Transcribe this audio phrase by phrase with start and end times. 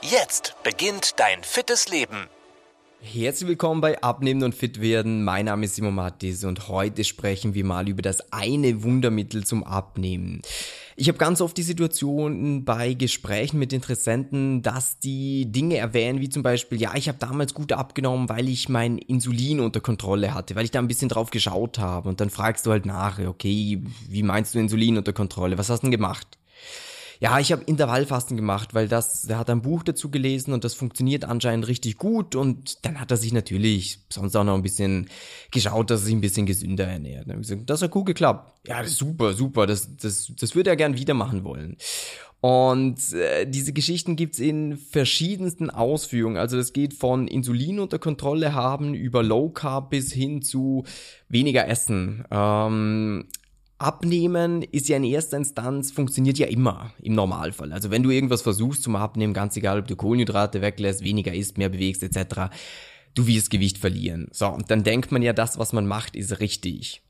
[0.00, 2.28] Jetzt beginnt dein fittes Leben.
[3.00, 5.24] Herzlich willkommen bei Abnehmen und Fit werden.
[5.24, 9.64] Mein Name ist Simon Mattis und heute sprechen wir mal über das eine Wundermittel zum
[9.64, 10.40] Abnehmen.
[10.94, 16.28] Ich habe ganz oft die Situation bei Gesprächen mit Interessenten, dass die Dinge erwähnen, wie
[16.28, 20.54] zum Beispiel, ja, ich habe damals gut abgenommen, weil ich mein Insulin unter Kontrolle hatte,
[20.54, 22.08] weil ich da ein bisschen drauf geschaut habe.
[22.08, 25.58] Und dann fragst du halt nach, okay, wie meinst du Insulin unter Kontrolle?
[25.58, 26.38] Was hast du denn gemacht?
[27.20, 30.74] Ja, ich habe Intervallfasten gemacht, weil das, er hat ein Buch dazu gelesen und das
[30.74, 35.08] funktioniert anscheinend richtig gut und dann hat er sich natürlich sonst auch noch ein bisschen
[35.50, 37.28] geschaut, dass er sich ein bisschen gesünder ernährt.
[37.28, 38.52] Dann gesagt, das hat gut geklappt.
[38.66, 41.76] Ja, super, super, das, das, das würde er gern wieder machen wollen.
[42.40, 46.36] Und äh, diese Geschichten gibt's in verschiedensten Ausführungen.
[46.36, 50.84] Also das geht von Insulin unter Kontrolle haben über Low Carb bis hin zu
[51.28, 52.24] weniger Essen.
[52.30, 53.26] Ähm,
[53.78, 57.72] Abnehmen ist ja in erster Instanz, funktioniert ja immer im Normalfall.
[57.72, 61.58] Also wenn du irgendwas versuchst zum Abnehmen, ganz egal, ob du Kohlenhydrate weglässt, weniger isst,
[61.58, 62.52] mehr bewegst etc.,
[63.14, 64.28] du wirst Gewicht verlieren.
[64.32, 67.02] So, und dann denkt man ja, das, was man macht, ist richtig.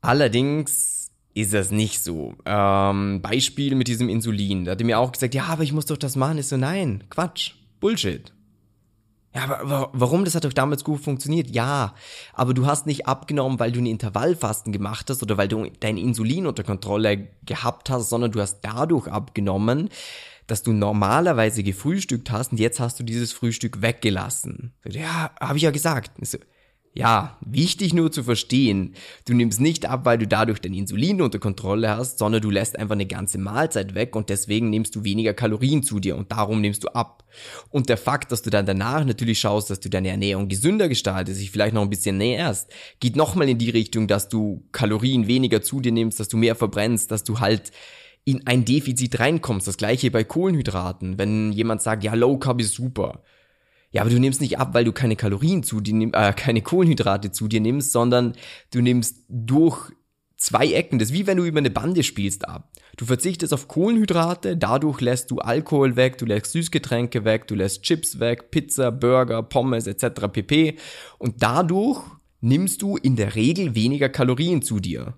[0.00, 2.34] Allerdings ist das nicht so.
[2.44, 4.64] Ähm, Beispiel mit diesem Insulin.
[4.64, 6.38] Da hat er mir auch gesagt, ja, aber ich muss doch das machen.
[6.38, 8.32] Ich so, nein, Quatsch, Bullshit.
[9.34, 10.24] Ja, aber warum?
[10.24, 11.50] Das hat doch damals gut funktioniert.
[11.50, 11.94] Ja,
[12.34, 15.98] aber du hast nicht abgenommen, weil du ein Intervallfasten gemacht hast oder weil du dein
[15.98, 19.88] Insulin unter Kontrolle gehabt hast, sondern du hast dadurch abgenommen,
[20.48, 24.72] dass du normalerweise gefrühstückt hast und jetzt hast du dieses Frühstück weggelassen.
[24.84, 26.10] Ja, habe ich ja gesagt.
[26.92, 31.38] Ja, wichtig nur zu verstehen, du nimmst nicht ab, weil du dadurch dein Insulin unter
[31.38, 35.32] Kontrolle hast, sondern du lässt einfach eine ganze Mahlzeit weg und deswegen nimmst du weniger
[35.32, 37.22] Kalorien zu dir und darum nimmst du ab.
[37.68, 41.38] Und der Fakt, dass du dann danach natürlich schaust, dass du deine Ernährung gesünder gestaltest,
[41.38, 45.62] sich vielleicht noch ein bisschen näherst, geht nochmal in die Richtung, dass du Kalorien weniger
[45.62, 47.70] zu dir nimmst, dass du mehr verbrennst, dass du halt
[48.24, 49.68] in ein Defizit reinkommst.
[49.68, 51.18] Das gleiche bei Kohlenhydraten.
[51.18, 53.22] Wenn jemand sagt, ja, Low Carb ist super,
[53.90, 56.62] ja, aber du nimmst nicht ab, weil du keine Kalorien zu dir nimmst, äh, keine
[56.62, 58.34] Kohlenhydrate zu dir nimmst, sondern
[58.70, 59.90] du nimmst durch
[60.36, 62.70] zwei Ecken, das ist wie wenn du über eine Bande spielst ab.
[62.96, 67.82] Du verzichtest auf Kohlenhydrate, dadurch lässt du Alkohol weg, du lässt Süßgetränke weg, du lässt
[67.82, 70.28] Chips weg, Pizza, Burger, Pommes etc.
[70.32, 70.76] pp.
[71.18, 72.00] Und dadurch
[72.40, 75.14] nimmst du in der Regel weniger Kalorien zu dir.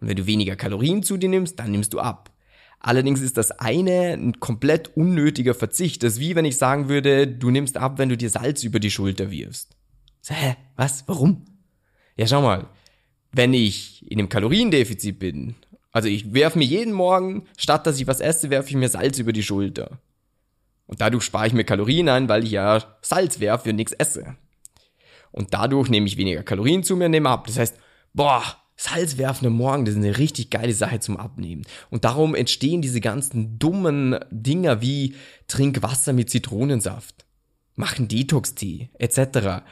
[0.00, 2.30] Und wenn du weniger Kalorien zu dir nimmst, dann nimmst du ab.
[2.80, 6.02] Allerdings ist das eine ein komplett unnötiger Verzicht.
[6.02, 8.78] Das ist wie wenn ich sagen würde, du nimmst ab, wenn du dir Salz über
[8.78, 9.76] die Schulter wirfst.
[10.20, 10.56] So, hä?
[10.76, 11.04] Was?
[11.08, 11.44] Warum?
[12.16, 12.68] Ja, schau mal.
[13.32, 15.56] Wenn ich in einem Kaloriendefizit bin,
[15.92, 19.18] also ich werf mir jeden Morgen, statt dass ich was esse, werfe ich mir Salz
[19.18, 19.98] über die Schulter.
[20.86, 24.36] Und dadurch spare ich mir Kalorien ein, weil ich ja Salz werfe und nichts esse.
[25.30, 27.46] Und dadurch nehme ich weniger Kalorien zu mir und nehme ab.
[27.46, 27.78] Das heißt,
[28.14, 28.42] boah,
[28.80, 31.62] Salz werfen am Morgen, das ist eine richtig geile Sache zum Abnehmen.
[31.90, 35.16] Und darum entstehen diese ganzen dummen Dinger wie
[35.48, 37.26] trink Wasser mit Zitronensaft,
[37.74, 39.64] machen Detox-Tee etc.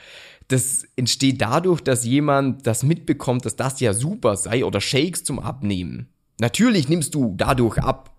[0.48, 5.38] Das entsteht dadurch, dass jemand das mitbekommt, dass das ja super sei oder Shakes zum
[5.38, 6.08] Abnehmen.
[6.40, 8.15] Natürlich nimmst du dadurch ab,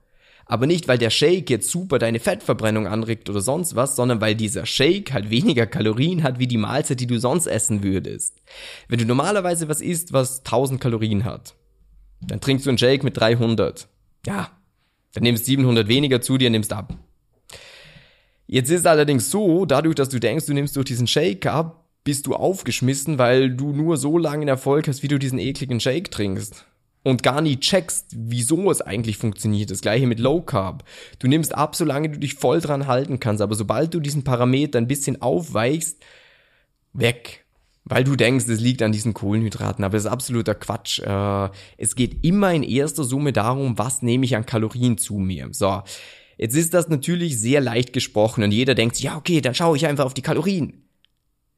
[0.47, 4.35] aber nicht, weil der Shake jetzt super deine Fettverbrennung anregt oder sonst was, sondern weil
[4.35, 8.41] dieser Shake halt weniger Kalorien hat wie die Mahlzeit, die du sonst essen würdest.
[8.88, 11.56] Wenn du normalerweise was isst, was 1000 Kalorien hat,
[12.22, 13.88] dann trinkst du einen Shake mit 300.
[14.25, 14.52] Ja,
[15.13, 16.94] dann nimmst 700 weniger zu dir, nimmst ab.
[18.47, 22.25] Jetzt ist allerdings so, dadurch, dass du denkst, du nimmst durch diesen Shake ab, bist
[22.25, 26.66] du aufgeschmissen, weil du nur so lange Erfolg hast, wie du diesen ekligen Shake trinkst
[27.07, 29.72] und gar nie checkst, wieso es eigentlich funktioniert.
[29.72, 30.84] Das gleiche mit Low Carb.
[31.19, 34.78] Du nimmst ab, solange du dich voll dran halten kannst, aber sobald du diesen Parameter
[34.78, 36.03] ein bisschen aufweichst,
[36.91, 37.46] weg.
[37.85, 40.99] Weil du denkst, es liegt an diesen Kohlenhydraten, aber das ist absoluter Quatsch.
[40.99, 45.47] Äh, es geht immer in erster Summe darum, was nehme ich an Kalorien zu mir.
[45.52, 45.82] So,
[46.37, 49.87] jetzt ist das natürlich sehr leicht gesprochen und jeder denkt, ja okay, dann schaue ich
[49.87, 50.84] einfach auf die Kalorien.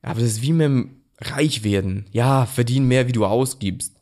[0.04, 2.06] Aber das ist wie mit dem Reichwerden.
[2.12, 3.99] Ja, verdien mehr, wie du ausgibst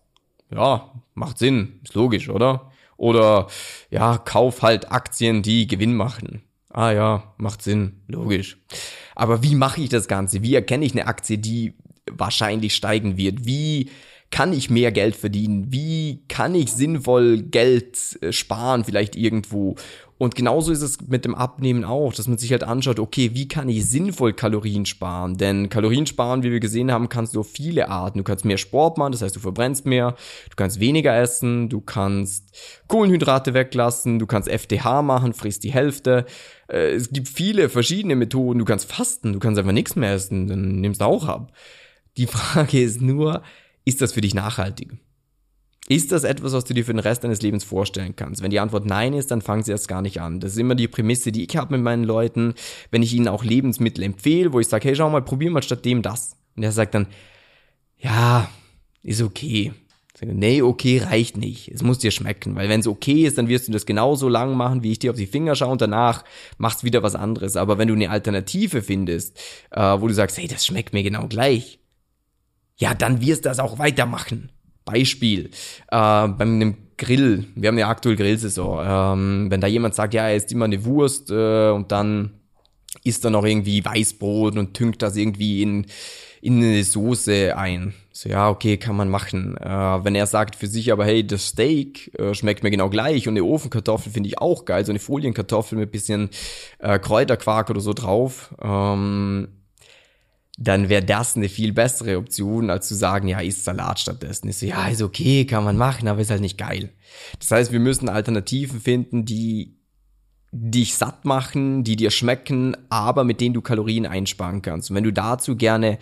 [0.51, 2.71] ja, macht Sinn, ist logisch, oder?
[2.97, 3.47] Oder
[3.89, 6.43] ja, kauf halt Aktien, die Gewinn machen.
[6.69, 8.57] Ah ja, macht Sinn, logisch.
[9.15, 10.41] Aber wie mache ich das Ganze?
[10.43, 11.73] Wie erkenne ich eine Aktie, die
[12.11, 13.45] wahrscheinlich steigen wird?
[13.45, 13.89] Wie
[14.29, 15.71] kann ich mehr Geld verdienen?
[15.71, 19.75] Wie kann ich sinnvoll Geld äh, sparen, vielleicht irgendwo?
[20.19, 23.47] Und genauso ist es mit dem Abnehmen auch, dass man sich halt anschaut, okay, wie
[23.47, 25.37] kann ich sinnvoll Kalorien sparen?
[25.37, 28.17] Denn Kalorien sparen, wie wir gesehen haben, kannst du auf viele Arten.
[28.17, 30.15] Du kannst mehr Sport machen, das heißt, du verbrennst mehr,
[30.49, 32.57] du kannst weniger essen, du kannst
[32.87, 36.25] Kohlenhydrate weglassen, du kannst FDH machen, frisst die Hälfte.
[36.67, 38.57] Äh, es gibt viele verschiedene Methoden.
[38.57, 41.53] Du kannst fasten, du kannst einfach nichts mehr essen, dann nimmst du auch ab.
[42.17, 43.43] Die Frage ist nur,
[43.87, 44.97] ist das für dich nachhaltig?
[45.87, 48.43] Ist das etwas, was du dir für den Rest deines Lebens vorstellen kannst?
[48.43, 50.41] Wenn die Antwort nein ist, dann fangen sie erst gar nicht an.
[50.41, 52.55] Das ist immer die Prämisse, die ich habe mit meinen Leuten,
[52.91, 55.85] wenn ich ihnen auch Lebensmittel empfehle, wo ich sage, hey, schau mal, probier mal statt
[55.85, 56.35] dem das.
[56.57, 57.07] Und er sagt dann,
[57.97, 58.49] ja,
[59.03, 59.71] ist okay.
[60.19, 61.69] Sage, nee, okay reicht nicht.
[61.69, 64.57] Es muss dir schmecken, weil wenn es okay ist, dann wirst du das genauso lang
[64.57, 66.25] machen, wie ich dir auf die Finger schaue und danach
[66.57, 67.55] machst wieder was anderes.
[67.55, 69.39] Aber wenn du eine Alternative findest,
[69.71, 71.79] äh, wo du sagst, hey, das schmeckt mir genau gleich,
[72.77, 74.51] ja, dann wirst du das auch weitermachen.
[74.85, 75.49] Beispiel, äh,
[75.89, 80.35] bei einem Grill, wir haben ja aktuell Grillsaison, ähm, wenn da jemand sagt, ja, er
[80.35, 82.31] isst immer eine Wurst äh, und dann
[83.03, 85.85] isst er noch irgendwie Weißbrot und tünkt das irgendwie in,
[86.41, 87.93] in eine Soße ein.
[88.11, 89.57] So, ja, okay, kann man machen.
[89.57, 93.27] Äh, wenn er sagt für sich aber, hey, das Steak äh, schmeckt mir genau gleich
[93.27, 96.29] und eine Ofenkartoffel finde ich auch geil, so eine Folienkartoffel mit bisschen
[96.79, 99.49] äh, Kräuterquark oder so drauf, ähm,
[100.57, 104.49] dann wäre das eine viel bessere Option, als zu sagen, ja, isst Salat stattdessen.
[104.49, 106.89] Ist so, ja, ist okay, kann man machen, aber ist halt nicht geil.
[107.37, 109.77] Das heißt, wir müssen Alternativen finden, die
[110.51, 114.89] dich satt machen, die dir schmecken, aber mit denen du Kalorien einsparen kannst.
[114.89, 115.99] Und wenn du dazu gerne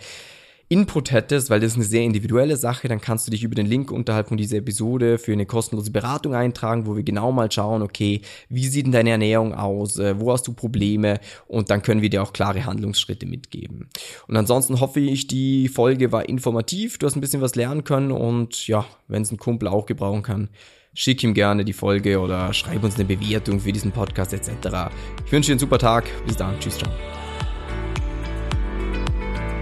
[0.68, 3.66] Input hättest, weil das ist eine sehr individuelle Sache, dann kannst du dich über den
[3.66, 7.82] Link unterhalb von dieser Episode für eine kostenlose Beratung eintragen, wo wir genau mal schauen,
[7.82, 12.02] okay, wie sieht denn deine Ernährung aus, äh, wo hast du Probleme und dann können
[12.02, 13.88] wir dir auch klare Handlungsschritte mitgeben.
[14.26, 18.10] Und ansonsten hoffe ich, die Folge war informativ, du hast ein bisschen was lernen können
[18.10, 20.48] und ja, wenn es ein Kumpel auch gebrauchen kann,
[20.94, 24.90] schick ihm gerne die Folge oder schreib uns eine Bewertung für diesen Podcast etc.
[25.24, 26.04] Ich wünsche dir einen super Tag.
[26.26, 26.58] Bis dann.
[26.58, 26.90] Tschüss, ciao.